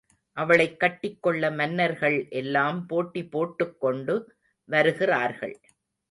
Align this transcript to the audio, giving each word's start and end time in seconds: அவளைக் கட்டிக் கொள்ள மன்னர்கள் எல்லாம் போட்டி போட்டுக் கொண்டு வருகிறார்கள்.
அவளைக் 0.37 0.79
கட்டிக் 0.79 1.21
கொள்ள 1.21 1.51
மன்னர்கள் 1.51 2.27
எல்லாம் 2.29 2.85
போட்டி 2.85 3.25
போட்டுக் 3.25 3.79
கொண்டு 3.79 4.35
வருகிறார்கள். 4.65 5.59